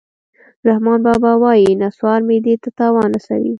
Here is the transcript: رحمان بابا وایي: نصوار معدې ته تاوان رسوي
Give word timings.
رحمان 0.67 0.99
بابا 1.07 1.31
وایي: 1.41 1.69
نصوار 1.81 2.19
معدې 2.27 2.53
ته 2.63 2.69
تاوان 2.79 3.09
رسوي 3.15 3.49